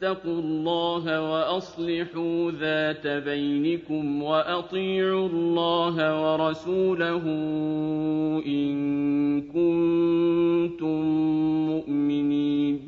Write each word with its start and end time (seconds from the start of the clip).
فاتقوا 0.00 0.40
الله 0.40 1.30
وأصلحوا 1.32 2.50
ذات 2.50 3.06
بينكم 3.06 4.22
وأطيعوا 4.22 5.28
الله 5.28 5.96
ورسوله 6.22 7.24
إن 8.46 9.42
كنتم 9.42 11.02
مؤمنين. 11.66 12.87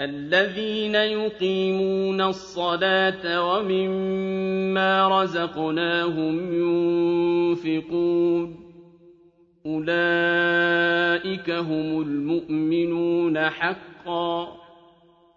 الذين 0.00 0.94
يقيمون 0.94 2.20
الصلاة 2.20 3.50
ومما 3.50 5.22
رزقناهم 5.22 6.54
ينفقون. 6.54 8.56
أولئك 9.66 11.50
هم 11.50 12.02
المؤمنون 12.02 13.38
حقا. 13.38 14.48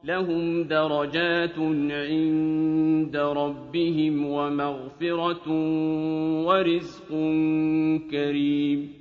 لهم 0.04 0.64
درجات 0.64 1.60
عند 1.92 3.18
ربهم 3.18 4.26
ومغفرة 4.26 5.52
ورزق 6.46 7.10
كريم. 8.12 9.01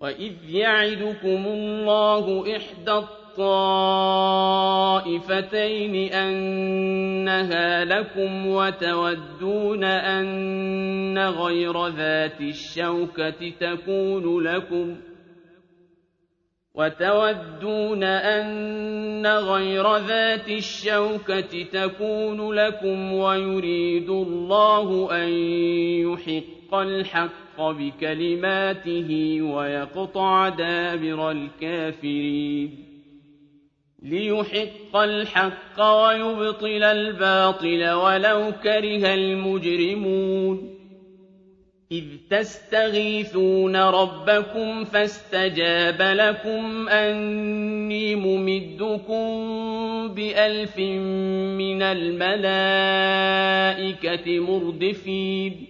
وإذ 0.00 0.32
يعدكم 0.48 1.46
الله 1.46 2.56
إحدى 2.56 2.92
الطائفتين 3.30 4.54
أنها 6.12 7.84
لكم 7.84 8.46
وتودون 8.46 9.84
أن 9.84 11.18
غير 11.18 11.86
ذات 11.86 12.40
الشوكة 12.40 13.50
تكون 13.60 14.40
لكم 14.44 14.96
وتودون 16.74 18.04
أن 18.04 19.26
غير 19.26 19.96
ذات 19.96 20.48
الشوكة 20.48 21.62
تكون 21.72 22.52
لكم 22.52 23.12
ويريد 23.12 24.10
الله 24.10 25.08
أن 25.12 25.28
يحق 26.08 26.59
الحق 26.74 27.60
بكلماته 27.60 29.38
ويقطع 29.42 30.48
دابر 30.48 31.30
الكافرين. 31.30 32.90
ليحق 34.02 34.96
الحق 34.96 35.80
ويبطل 35.80 36.82
الباطل 36.82 37.90
ولو 37.90 38.52
كره 38.62 39.14
المجرمون. 39.14 40.80
إذ 41.92 42.04
تستغيثون 42.30 43.76
ربكم 43.76 44.84
فاستجاب 44.84 46.02
لكم 46.02 46.88
أني 46.88 48.14
ممدكم 48.14 49.28
بألف 50.14 50.78
من 51.58 51.82
الملائكة 51.82 52.40
مردفين. 54.40 55.69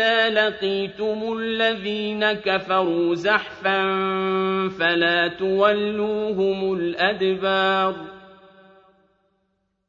إذا 0.00 0.30
لقيتم 0.30 1.38
الذين 1.38 2.32
كفروا 2.32 3.14
زحفا 3.14 3.78
فلا 4.78 5.28
تولوهم 5.28 6.74
الأدبار 6.74 7.94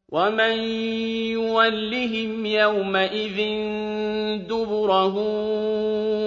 ومن 0.09 0.59
يولهم 1.31 2.45
يومئذ 2.45 3.37
دبره 4.47 5.15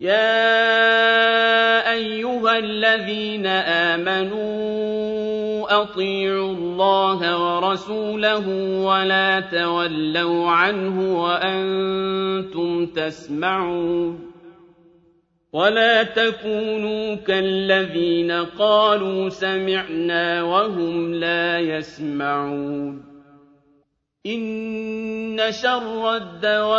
يَا 0.00 1.90
أَيُّهَا 1.92 2.58
الَّذِينَ 2.58 3.46
آمَنُوا 3.90 4.46
أَطِيعُوا 5.82 6.52
اللَّهَ 6.52 7.18
وَرَسُولَهُ 7.42 8.46
وَلَا 8.86 9.40
تَوَلَّوْا 9.40 10.50
عَنْهُ 10.50 11.22
وَأَنتُمْ 11.22 12.86
تَسْمَعُونَ 12.86 14.32
وَلَا 15.52 16.02
تَكُونُوا 16.02 17.14
كَالَّذِينَ 17.14 18.30
قَالُوا 18.30 19.28
سَمِعْنَا 19.28 20.42
وَهُمْ 20.42 21.14
لَا 21.14 21.58
يَسْمَعُونَ 21.58 23.04
إِنَّ 24.26 25.40
شَرَّ 25.50 26.16
الدَّوَابِّ 26.16 26.78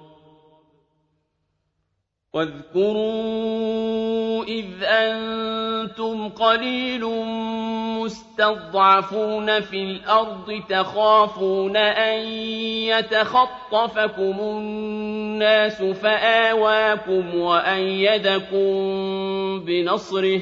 واذكروا 2.33 3.63
إذ 4.43 4.65
أنتم 4.83 6.29
قليل 6.29 7.05
مستضعفون 7.99 9.59
في 9.59 9.83
الأرض 9.83 10.61
تخافون 10.69 11.77
أن 11.77 12.27
يتخطفكم 12.87 14.39
الناس 14.39 15.83
فآواكم 15.83 17.35
وأيدكم 17.35 18.69
بنصره 19.65 20.41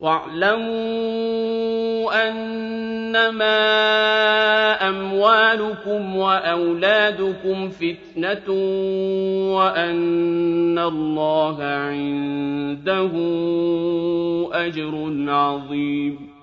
واعلموا 0.00 1.46
أنما 2.28 3.56
أموالكم 4.88 6.16
وأولادكم 6.16 7.68
فتنة 7.68 8.50
وأن 9.56 10.78
الله 10.78 11.62
عنده 11.62 13.10
أجر 14.52 15.14
عظيم. 15.28 16.36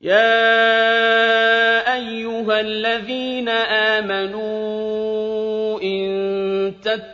يا 0.00 1.94
أيها 1.94 2.60
الذين 2.60 3.48
آمنوا 3.98 4.54
إن 5.82 6.74
تتقوا 6.82 7.13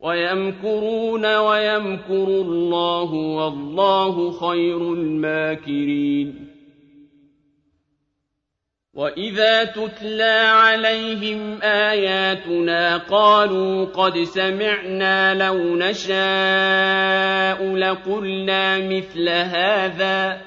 ويمكرون 0.00 1.36
ويمكر 1.36 2.28
الله 2.28 3.12
والله 3.12 4.30
خير 4.30 4.92
الماكرين. 4.92 6.46
وَإِذَا 8.96 9.64
تُتْلَىٰ 9.64 10.40
عَلَيْهِمْ 10.48 11.62
آيَاتُنَا 11.62 12.96
قَالُوا 12.96 13.84
قَدْ 13.84 14.18
سَمِعْنَا 14.18 15.34
لَوْ 15.34 15.76
نَشَاءُ 15.76 16.16
لَقُلْنَا 17.76 18.78
مِثْلَ 18.78 19.28
هَٰذَا 19.28 20.40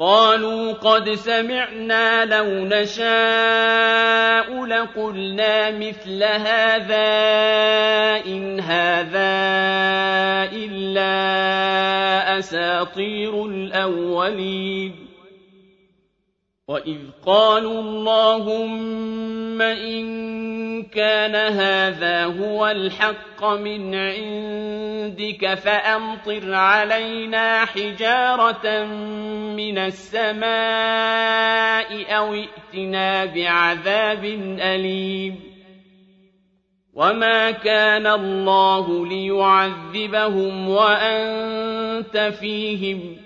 قَالُوا 0.00 0.72
قَدْ 0.72 1.10
سَمِعْنَا 1.10 2.24
لَوْ 2.24 2.68
نَشَاءُ 2.68 4.64
لَقُلْنَا 4.64 5.70
مِثْلَ 5.70 6.22
هَٰذَا 6.22 7.08
إِنْ 8.26 8.60
هَٰذَا 8.60 9.32
إِلَّا 10.52 11.08
أَسَاطِيرُ 12.38 13.46
الْأَوَّلِينَ. 13.46 15.05
وَإِذْ 16.68 16.98
قَالُوا 17.26 17.80
اللَّهُمَّ 17.80 19.62
إِن 19.62 20.82
كَانَ 20.82 21.34
هَٰذَا 21.34 22.24
هُوَ 22.24 22.66
الْحَقَّ 22.66 23.44
مِنْ 23.44 23.94
عِندِكَ 23.94 25.54
فَأَمْطِرْ 25.54 26.54
عَلَيْنَا 26.54 27.64
حِجَارَةً 27.64 28.84
مِّنَ 29.54 29.78
السَّمَاءِ 29.78 30.46
أَوِ 32.16 32.34
ائْتِنَا 32.34 33.24
بِعَذَابٍ 33.24 34.24
أَلِيمٍ 34.60 35.34
وَمَا 36.94 37.50
كَانَ 37.50 38.06
اللَّهُ 38.06 39.06
لِيُعَذِّبَهُمْ 39.06 40.68
وَأَنتَ 40.68 42.16
فِيهِمْ 42.40 43.25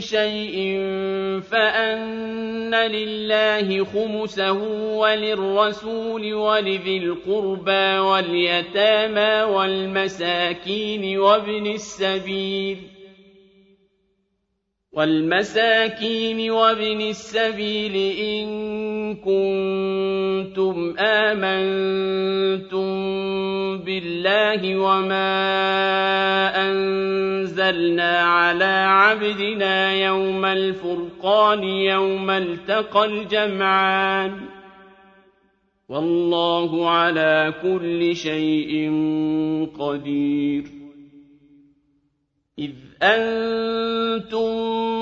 شيء 0.00 0.80
فأن 1.40 2.74
لله 2.74 3.84
خمسه 3.84 4.52
وللرسول 4.98 6.34
ولذي 6.34 6.96
القربى 6.98 7.98
واليتامى 7.98 9.52
والمساكين 9.52 11.18
وابن 11.18 11.66
السبيل 11.66 12.78
والمساكين 14.92 16.50
وابن 16.50 17.00
السبيل 17.00 17.96
إن 18.20 18.46
كنتم 19.16 20.94
آمنتم 20.98 22.81
بالله 24.02 24.76
وما 24.76 25.30
أنزلنا 26.70 28.18
على 28.18 28.84
عبدنا 28.88 29.94
يوم 29.94 30.44
الفرقان 30.44 31.64
يوم 31.64 32.30
التقى 32.30 33.04
الجمعان. 33.04 34.40
والله 35.88 36.90
على 36.90 37.54
كل 37.62 38.16
شيء 38.16 38.90
قدير. 39.78 40.64
إذ 42.58 42.72
أنتم 43.02 45.01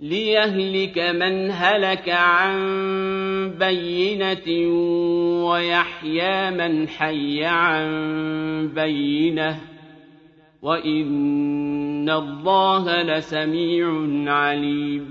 ليهلك 0.00 0.98
من 0.98 1.50
هلك 1.50 2.08
عن 2.08 2.58
بينة 3.58 4.70
ويحيى 5.50 6.50
من 6.50 6.88
حي 6.88 7.44
عن 7.44 7.88
بينه 8.74 9.60
وإن 10.62 12.10
الله 12.10 13.02
لسميع 13.02 13.86
عليم 14.32 15.10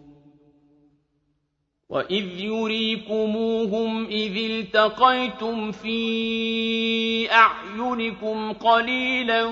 وإذ 1.91 2.39
يريكموهم 2.39 4.05
إذ 4.05 4.51
التقيتم 4.51 5.71
في 5.71 7.31
أعينكم 7.31 8.53
قليلا 8.53 9.43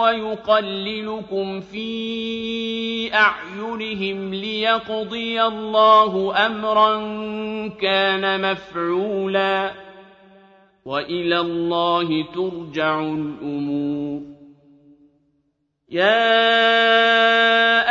ويقللكم 0.00 1.60
في 1.60 3.14
أعينهم 3.14 4.34
ليقضي 4.34 5.42
الله 5.42 6.46
أمرا 6.46 6.96
كان 7.68 8.50
مفعولا 8.50 9.70
وإلى 10.84 11.40
الله 11.40 12.24
ترجع 12.34 13.00
الأمور 13.00 14.20
يا 15.88 16.66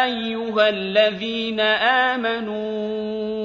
أيها 0.04 0.70
الذين 0.70 1.60
آمنوا 1.60 3.45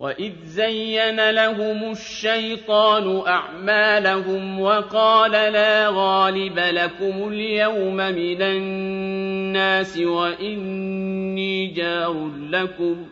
وإذ 0.00 0.32
زين 0.44 1.30
لهم 1.30 1.90
الشيطان 1.90 3.22
أعمالهم 3.26 4.60
وقال 4.60 5.30
لا 5.30 5.88
غالب 5.88 6.58
لكم 6.58 7.28
اليوم 7.28 7.96
من 7.96 8.42
الناس 8.42 9.98
وإني 9.98 11.66
جار 11.66 12.30
لكم 12.50 13.06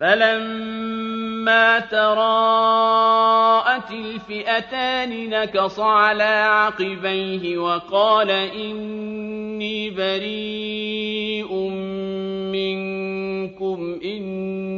فلما 0.00 1.80
تراءت 1.80 3.90
الفئتان 3.90 5.30
نكص 5.30 5.80
على 5.80 6.24
عقبيه 6.24 7.58
وقال 7.58 8.30
إني 8.30 9.90
بريء 9.90 11.52
منكم 12.52 14.00
إني 14.04 14.77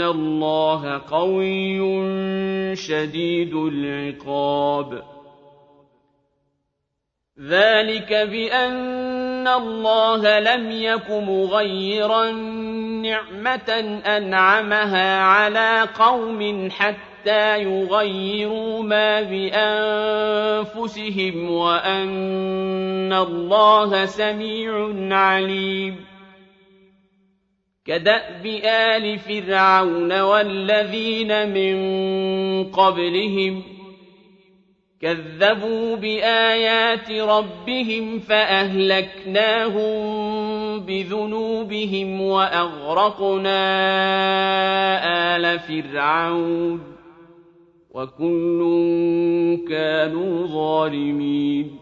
الله 0.00 1.02
قوي 1.10 1.80
شديد 2.76 3.54
العقاب 3.54 5.02
ذلك 7.40 8.12
بأن 8.12 9.48
الله 9.48 10.38
لم 10.38 10.70
يك 10.70 11.10
مغيرا 11.10 12.30
نعمة 13.02 14.00
أنعمها 14.06 15.22
على 15.22 15.88
قوم 15.98 16.68
حتى 16.70 17.62
يغيروا 17.62 18.82
ما 18.82 19.22
بأنفسهم 20.62 21.50
وأن 21.50 23.12
الله 23.12 24.04
سميع 24.04 24.94
عليم 25.16 26.11
كدأب 27.84 28.46
آل 28.64 29.18
فرعون 29.18 30.20
والذين 30.20 31.48
من 31.48 31.74
قبلهم 32.70 33.62
كذبوا 35.00 35.96
بآيات 35.96 37.10
ربهم 37.10 38.18
فأهلكناهم 38.18 39.82
بذنوبهم 40.80 42.20
وأغرقنا 42.20 43.58
آل 45.36 45.58
فرعون 45.58 46.80
وكل 47.90 48.60
كانوا 49.68 50.46
ظالمين 50.46 51.81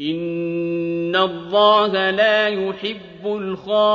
إِنَّ 0.00 1.16
اللَّهَ 1.16 2.10
لَا 2.10 2.48
يُحِبُّ 2.48 3.26
الْخَائِنِينَ 3.26 3.94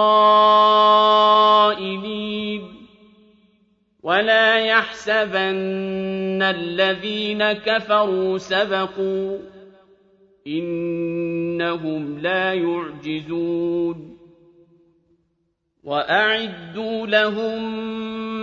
وَلَا 4.03 4.59
يَحْسَبَنَّ 4.59 6.41
الَّذِينَ 6.43 7.51
كَفَرُوا 7.51 8.37
سَبَقُوا 8.37 9.37
ۚ 9.37 9.41
إِنَّهُمْ 10.47 12.19
لَا 12.19 12.53
يُعْجِزُونَ 12.53 14.17
وَأَعِدُّوا 15.83 17.07
لَهُم 17.07 17.59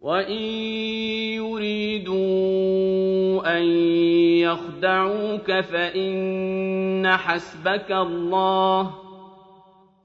وَإِن 0.00 0.42
يُرِيدُوا 1.36 2.16
أَن 3.58 3.62
يَخْدَعُوكَ 4.40 5.60
فَإِنَّ 5.60 7.06
حَسْبَكَ 7.06 7.92
اللَّهُ 7.92 8.82
ۚ 8.90 8.92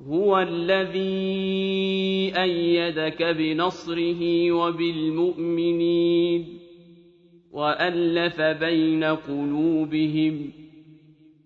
هُوَ 0.08 0.40
الَّذِي 0.40 2.34
أَيَّدَكَ 2.42 3.24
بِنَصْرِهِ 3.24 4.52
وَبِالْمُؤْمِنِينَ 4.52 6.46
وَأَلَّفَ 7.52 8.42
بَيْنَ 8.42 9.04
قُلُوبِهِمْ 9.04 10.52
ۚ 10.52 10.65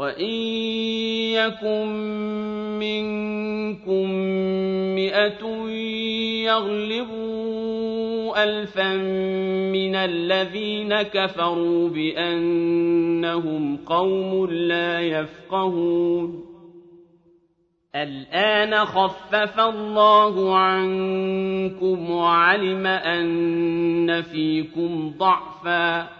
وَإِن 0.00 0.34
يَكُن 1.36 1.86
مِّنكُم 2.80 4.10
مِّائَةٌ 4.96 5.42
يَغْلِبُوا 6.48 8.42
أَلْفًا 8.44 8.96
مِّنَ 9.76 9.94
الَّذِينَ 9.96 11.02
كَفَرُوا 11.02 11.88
بِأَنَّهُمْ 11.88 13.76
قَوْمٌ 13.76 14.46
لَّا 14.50 15.00
يَفْقَهُونَ 15.00 16.44
الْآنَ 17.96 18.84
خَفَّفَ 18.84 19.60
اللَّهُ 19.60 20.56
عَنكُمْ 20.56 22.10
وَعَلِمَ 22.10 22.86
أَنَّ 22.86 24.22
فِيكُمْ 24.22 25.12
ضَعْفًا 25.18 26.02
ۚ 26.02 26.19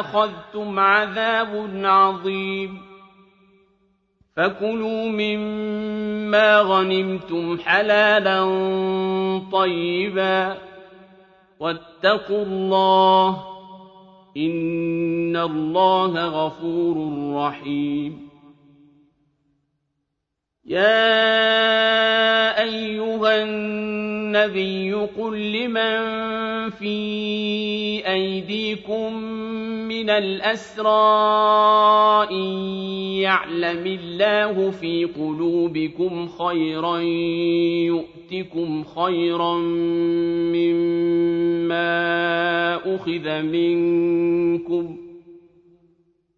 أَخَذْتُمْ 0.00 0.78
عَذَابٌ 0.78 1.70
عَظِيمٌ. 1.84 2.82
فَكُلُوا 4.36 5.08
مِمَّا 5.08 6.60
غَنِمْتُمْ 6.60 7.58
حَلَالًا 7.58 8.42
طَيِّبًا. 9.52 10.56
وَاتَّقُوا 11.60 12.44
اللَّهَ 12.44 13.32
ۚ 13.32 13.40
إِنَّ 14.36 15.36
اللَّهَ 15.36 16.46
غَفُورٌ 16.46 16.96
رَّحِيمٌ. 17.46 18.29
يَا 20.66 22.52
أَيُّهَا 22.62 23.42
النَّبِيُّ 23.42 24.92
قُل 24.94 25.52
لِّمَن 25.52 25.96
فِي 26.70 28.06
أَيْدِيكُم 28.06 29.14
مِّنَ 29.88 30.10
الْأَسْرَىٰ 30.10 30.88
إِن 32.30 32.44
يَعْلَمِ 33.24 33.86
اللَّهُ 33.86 34.70
فِي 34.70 35.04
قُلُوبِكُمْ 35.04 36.28
خَيْرًا 36.28 36.98
يُؤْتِكُمْ 37.88 38.84
خَيْرًا 38.84 39.56
مِّمَّا 40.52 41.84
أُخِذَ 42.94 43.42
مِنكُمْ 43.42 44.96
ۖ 44.96 45.09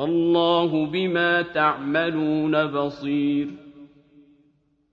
والله 0.00 0.86
بما 0.86 1.42
تعملون 1.42 2.66
بصير. 2.66 3.48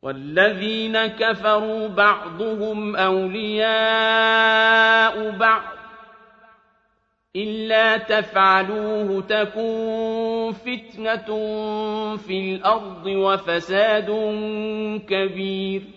والذين 0.01 1.07
كفروا 1.07 1.87
بعضهم 1.87 2.95
أولياء 2.95 3.69
بعض. 5.37 5.77
إلا 7.35 7.97
تفعلوه 7.97 9.21
تكون 9.21 10.51
فتنة 10.51 11.25
في 12.17 12.55
الأرض 12.55 13.05
وفساد 13.05 14.05
كبير. 15.09 15.96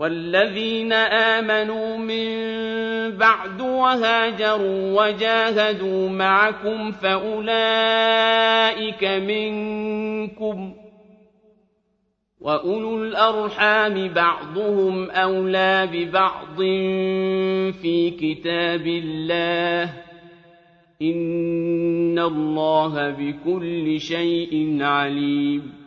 وَالَّذِينَ 0.00 0.92
آمَنُوا 0.92 1.96
مِن 1.96 2.28
بَعْدُ 3.16 3.60
وَهَاجَرُوا 3.60 5.02
وَجَاهَدُوا 5.02 6.08
مَعَكُمْ 6.08 6.90
فَأُولَٰئِكَ 6.92 7.44
مِنكُمْ 9.04 10.72
ۚ 10.72 10.74
وَأُولُو 12.40 13.04
الْأَرْحَامِ 13.04 14.08
بَعْضُهُمْ 14.08 15.10
أَوْلَىٰ 15.10 15.88
بِبَعْضٍ 15.92 16.56
فِي 17.82 18.10
كِتَابِ 18.10 18.86
اللَّهِ 18.86 19.84
ۗ 19.86 19.90
إِنَّ 21.02 22.18
اللَّهَ 22.18 23.10
بِكُلِّ 23.10 24.00
شَيْءٍ 24.00 24.78
عَلِيمٌ 24.82 25.79